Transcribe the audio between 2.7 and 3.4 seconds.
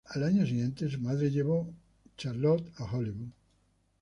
a Hollywood.